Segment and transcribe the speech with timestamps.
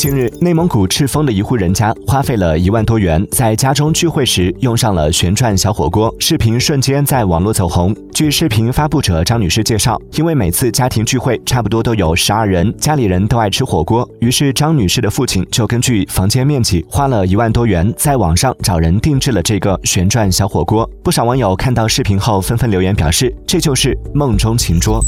[0.00, 20.88] 近日内蒙古赤峰的一户人家花费了一万多元在家中聚会时用上了旋转小火锅视频瞬间在网络走红据视频发布者张女士介绍因为每次家庭聚会差不多都有十二人家里人都爱吃火锅于是张女士的父亲就根据房间面积花了一万多元在网上找人定制了这个旋转小火锅。
[21.04, 25.04] 不少网友看到视频后纷纷留言表示这就是梦中情桌